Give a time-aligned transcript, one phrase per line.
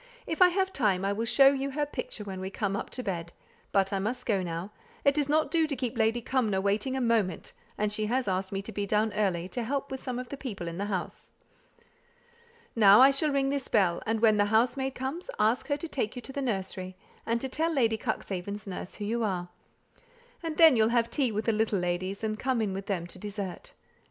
[0.25, 3.03] If I have time I will show you her picture when we come up to
[3.03, 3.33] bed;
[3.71, 4.71] but I must go now.
[5.05, 8.63] It does not do to keep Lady Cumnor waiting a moment, and she asked me
[8.63, 11.33] to be down early, to help with some of the people in the house.
[12.75, 16.15] Now I shall ring this bell, and when the housemaid comes, ask her to take
[16.15, 19.49] you into the nursery, and to tell Lady Cuxhaven's nurse who you are.
[20.41, 23.19] And then you'll have tea with the little ladies, and come in with them to
[23.19, 23.73] dessert.